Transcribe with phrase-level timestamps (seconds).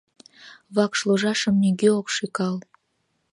[0.75, 2.55] Вакш ложашым нигӧ ок шӱкал.